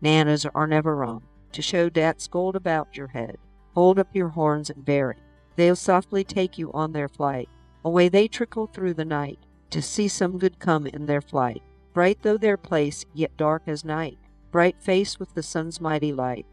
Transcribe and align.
Nanas 0.00 0.46
are 0.54 0.66
never 0.66 0.96
wrong. 0.96 1.22
To 1.52 1.62
show 1.62 1.88
dat's 1.88 2.26
gold 2.26 2.56
about 2.56 2.96
your 2.96 3.08
head, 3.08 3.38
hold 3.74 3.98
up 3.98 4.08
your 4.14 4.28
horns 4.28 4.68
and 4.70 4.84
bear. 4.84 5.16
They'll 5.56 5.76
softly 5.76 6.22
take 6.22 6.58
you 6.58 6.72
on 6.72 6.92
their 6.92 7.08
flight. 7.08 7.48
Away 7.84 8.08
they 8.08 8.28
trickle 8.28 8.66
through 8.66 8.94
the 8.94 9.04
night 9.04 9.38
to 9.70 9.80
see 9.80 10.08
some 10.08 10.38
good 10.38 10.58
come 10.58 10.86
in 10.86 11.06
their 11.06 11.20
flight. 11.20 11.62
Bright 11.94 12.18
though 12.22 12.36
their 12.36 12.56
place, 12.56 13.04
yet 13.14 13.36
dark 13.36 13.62
as 13.66 13.84
night, 13.84 14.18
bright 14.50 14.76
faced 14.80 15.18
with 15.18 15.34
the 15.34 15.42
sun's 15.42 15.80
mighty 15.80 16.12
light. 16.12 16.46